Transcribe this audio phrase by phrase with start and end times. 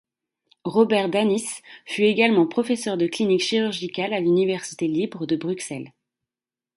[0.63, 1.45] Robert Danis
[1.85, 5.93] fut également professeur de Clinique chirurgicale à l'Université libre de Bruxelles.